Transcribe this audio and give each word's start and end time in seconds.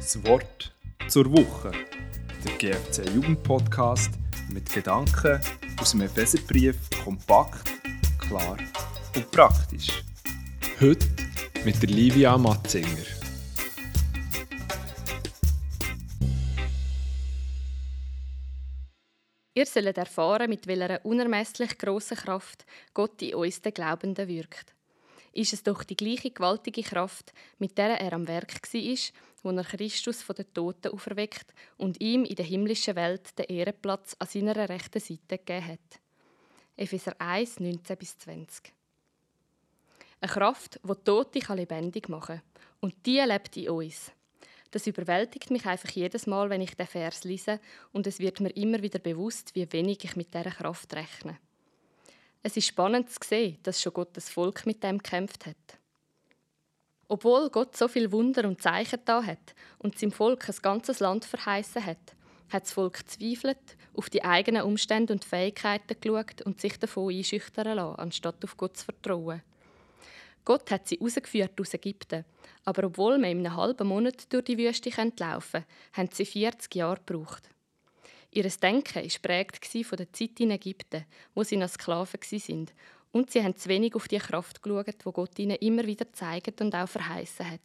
Das 0.00 0.24
Wort 0.24 0.72
zur 1.08 1.30
Woche. 1.30 1.72
Der 2.42 2.56
GFC 2.56 3.06
Jugendpodcast 3.14 4.10
mit 4.48 4.72
Gedanken 4.72 5.38
aus 5.78 5.90
dem 5.90 6.00
Epheserbrief 6.00 6.74
kompakt, 7.04 7.70
klar 8.18 8.56
und 9.14 9.30
praktisch. 9.30 10.02
Heute 10.80 11.06
mit 11.66 11.82
der 11.82 11.90
Livia 11.90 12.38
Matzinger. 12.38 12.88
Ihr 19.52 19.66
sollt 19.66 19.98
erfahren, 19.98 20.48
mit 20.48 20.66
welcher 20.66 21.04
unermesslich 21.04 21.76
grossen 21.76 22.16
Kraft 22.16 22.64
Gott 22.94 23.20
in 23.20 23.34
uns 23.34 23.60
den 23.60 23.74
Glaubenden 23.74 24.26
wirkt. 24.26 24.74
Ist 25.32 25.52
es 25.52 25.62
doch 25.62 25.84
die 25.84 25.96
gleiche 25.96 26.30
gewaltige 26.30 26.82
Kraft, 26.82 27.32
mit 27.58 27.78
der 27.78 28.00
er 28.00 28.12
am 28.12 28.26
Werk 28.26 28.60
war, 28.72 28.96
wo 29.42 29.50
er 29.50 29.64
Christus 29.64 30.22
von 30.22 30.36
den 30.36 30.52
Toten 30.52 30.92
auferweckt 30.92 31.54
und 31.76 32.00
ihm 32.00 32.24
in 32.24 32.34
der 32.34 32.44
himmlischen 32.44 32.96
Welt 32.96 33.38
den 33.38 33.46
Ehrenplatz 33.46 34.16
an 34.18 34.28
seiner 34.28 34.68
rechten 34.68 35.00
Seite 35.00 35.38
gegeben 35.38 35.68
hat. 35.68 36.00
Epheser 36.76 37.14
1, 37.18 37.60
19 37.60 37.98
20. 38.00 38.72
Eine 40.20 40.32
Kraft, 40.32 40.80
die 40.82 40.94
Tote 41.04 41.54
lebendig 41.54 42.08
machen 42.08 42.36
kann. 42.36 42.42
Und 42.80 42.94
die 43.06 43.20
lebt 43.20 43.56
in 43.56 43.70
uns. 43.70 44.12
Das 44.70 44.86
überwältigt 44.86 45.50
mich 45.50 45.66
einfach 45.66 45.90
jedes 45.90 46.26
Mal, 46.26 46.48
wenn 46.48 46.60
ich 46.60 46.76
den 46.76 46.86
Vers 46.86 47.24
lese, 47.24 47.60
und 47.92 48.06
es 48.06 48.18
wird 48.18 48.40
mir 48.40 48.50
immer 48.50 48.82
wieder 48.82 48.98
bewusst, 48.98 49.54
wie 49.54 49.70
wenig 49.72 50.04
ich 50.04 50.16
mit 50.16 50.32
dieser 50.32 50.50
Kraft 50.50 50.94
rechne. 50.94 51.38
Es 52.42 52.56
ist 52.56 52.66
spannend 52.66 53.10
zu 53.10 53.18
sehen, 53.22 53.58
dass 53.62 53.82
schon 53.82 53.92
Gottes 53.92 54.30
Volk 54.30 54.64
mit 54.64 54.82
dem 54.82 54.98
gekämpft 54.98 55.44
hat. 55.44 55.56
Obwohl 57.06 57.50
Gott 57.50 57.76
so 57.76 57.86
viel 57.86 58.12
Wunder 58.12 58.48
und 58.48 58.62
Zeichen 58.62 59.00
da 59.04 59.22
hat 59.22 59.54
und 59.78 59.98
seinem 59.98 60.12
Volk 60.12 60.48
ein 60.48 60.54
ganzes 60.62 61.00
Land 61.00 61.24
verheißen 61.24 61.84
hat, 61.84 62.14
hat 62.48 62.62
das 62.62 62.72
Volk 62.72 63.08
zweifelt, 63.08 63.76
auf 63.94 64.08
die 64.08 64.24
eigenen 64.24 64.62
Umstände 64.62 65.12
und 65.12 65.24
Fähigkeiten 65.24 66.00
geschaut 66.00 66.42
und 66.42 66.60
sich 66.60 66.78
davon 66.78 67.14
einschüchtern 67.14 67.76
lassen, 67.76 67.98
anstatt 67.98 68.42
auf 68.44 68.56
Gott 68.56 68.76
zu 68.76 68.86
vertrauen. 68.86 69.42
Gott 70.44 70.70
hat 70.70 70.88
sie 70.88 70.98
rausgeführt 71.00 71.60
aus 71.60 71.74
Ägypten, 71.74 72.24
aber 72.64 72.84
obwohl 72.84 73.18
man 73.18 73.30
in 73.30 73.46
einem 73.46 73.56
halben 73.56 73.88
Monat 73.88 74.32
durch 74.32 74.44
die 74.44 74.56
Wüste 74.56 74.90
laufen 74.90 75.12
konnte, 75.18 75.66
haben 75.92 76.08
sie 76.10 76.24
40 76.24 76.74
Jahre 76.74 77.00
gebraucht. 77.04 77.50
Ihr 78.32 78.48
Denken 78.48 78.94
war 78.94 79.02
geprägt 79.02 79.66
von 79.86 79.96
der 79.96 80.12
Zeit 80.12 80.38
in 80.38 80.52
Ägypten, 80.52 81.04
wo 81.34 81.42
sie 81.42 81.56
noch 81.56 81.68
Sklaven 81.68 82.20
waren. 82.20 82.70
Und 83.12 83.30
sie 83.30 83.42
haben 83.42 83.56
zu 83.56 83.68
wenig 83.68 83.96
auf 83.96 84.06
die 84.06 84.18
Kraft 84.18 84.62
geschaut, 84.62 84.86
die 85.04 85.12
Gott 85.12 85.38
ihnen 85.38 85.56
immer 85.56 85.84
wieder 85.84 86.12
zeigt 86.12 86.60
und 86.60 86.74
auch 86.74 86.88
verheißen 86.88 87.50
hat. 87.50 87.60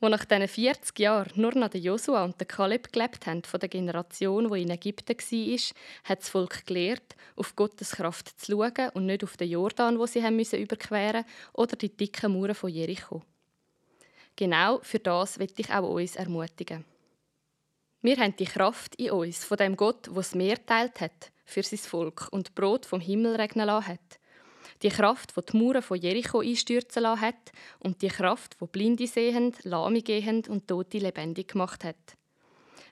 Wo 0.00 0.08
nach 0.08 0.24
diesen 0.24 0.48
40 0.48 0.98
Jahren 0.98 1.40
nur 1.40 1.54
noch 1.54 1.68
der 1.68 1.80
Josua 1.80 2.24
und 2.24 2.38
der 2.38 2.46
Kaleb 2.46 2.92
gelebt 2.92 3.26
haben, 3.26 3.44
von 3.44 3.60
der 3.60 3.68
Generation, 3.68 4.52
die 4.52 4.62
in 4.62 4.70
Ägypten 4.70 5.16
war, 5.16 5.58
hat 6.04 6.18
das 6.18 6.28
Volk 6.28 6.66
gelernt, 6.66 7.16
auf 7.36 7.56
Gottes 7.56 7.92
Kraft 7.92 8.38
zu 8.40 8.52
schauen 8.52 8.90
und 8.94 9.06
nicht 9.06 9.24
auf 9.24 9.36
den 9.36 9.48
Jordan, 9.48 9.98
wo 9.98 10.06
sie 10.06 10.22
haben 10.22 10.36
müssen 10.36 10.60
überqueren 10.60 11.24
oder 11.54 11.76
die 11.76 11.96
dicken 11.96 12.32
Mauern 12.32 12.54
von 12.54 12.68
Jericho. 12.68 13.22
Genau 14.34 14.80
für 14.82 14.98
das 14.98 15.38
will 15.38 15.52
ich 15.56 15.72
auch 15.72 15.88
uns 15.88 16.16
ermutigen. 16.16 16.84
Wir 18.02 18.16
haben 18.18 18.36
die 18.36 18.44
Kraft 18.44 18.94
in 18.96 19.10
uns, 19.10 19.44
von 19.44 19.56
dem 19.56 19.76
Gott, 19.76 20.06
der 20.06 20.14
das 20.14 20.34
Meer 20.34 20.64
teilt 20.64 21.00
hat 21.00 21.32
für 21.44 21.62
sein 21.62 21.78
Volk 21.78 22.28
und 22.30 22.54
Brot 22.54 22.86
vom 22.86 23.00
Himmel 23.00 23.36
regnen 23.36 23.66
lassen 23.66 23.88
hat. 23.88 24.20
Die 24.82 24.90
Kraft, 24.90 25.34
die 25.36 25.40
die 25.40 25.56
Mauern 25.56 25.82
von 25.82 25.98
Jericho 25.98 26.40
einstürzen 26.40 27.02
lassen 27.02 27.22
hat 27.22 27.52
und 27.78 28.02
die 28.02 28.08
Kraft, 28.08 28.56
die 28.60 28.66
Blinde 28.66 29.06
sehend, 29.06 29.64
Lahme 29.64 30.02
gehend 30.02 30.48
und 30.48 30.68
Tote 30.68 30.98
lebendig 30.98 31.48
gemacht 31.48 31.84
hat. 31.84 31.96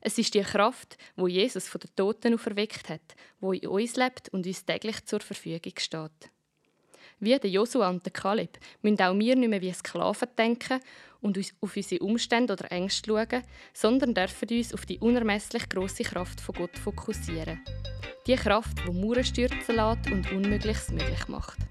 Es 0.00 0.18
ist 0.18 0.34
die 0.34 0.42
Kraft, 0.42 0.96
wo 1.16 1.28
Jesus 1.28 1.68
von 1.68 1.80
den 1.80 1.94
Toten 1.96 2.34
auferweckt 2.34 2.88
hat, 2.88 3.14
wo 3.40 3.52
in 3.52 3.66
uns 3.66 3.96
lebt 3.96 4.28
und 4.30 4.46
uns 4.46 4.64
täglich 4.64 5.04
zur 5.04 5.20
Verfügung 5.20 5.72
steht. 5.78 6.30
Wie 7.24 7.38
der 7.38 7.48
Josua 7.48 7.88
und 7.88 8.04
der 8.04 8.12
Kaleb 8.12 8.58
müssen 8.82 9.00
auch 9.00 9.18
wir 9.18 9.34
nicht 9.34 9.48
mehr 9.48 9.62
wie 9.62 9.72
Sklaven 9.72 10.28
denken 10.36 10.78
und 11.22 11.38
uns 11.38 11.54
auf 11.62 11.74
unsere 11.74 12.04
Umstände 12.04 12.52
oder 12.52 12.70
Ängste 12.70 13.08
schauen, 13.08 13.42
sondern 13.72 14.12
dürfen 14.12 14.46
uns 14.50 14.74
auf 14.74 14.84
die 14.84 14.98
unermesslich 14.98 15.66
große 15.70 16.02
Kraft 16.02 16.38
von 16.38 16.54
Gott 16.54 16.76
fokussieren. 16.76 17.64
Die 18.26 18.34
Kraft, 18.36 18.76
die 18.86 18.92
Mauern 18.92 19.24
stürzen 19.24 19.76
lässt 19.76 20.10
und 20.10 20.30
Unmögliches 20.32 20.90
möglich 20.90 21.26
macht. 21.28 21.63